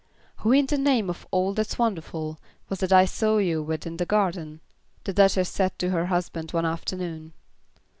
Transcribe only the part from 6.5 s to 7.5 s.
one afternoon.